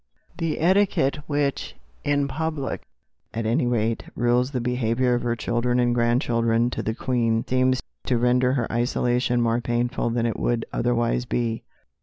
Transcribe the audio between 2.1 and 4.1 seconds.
public at any rate,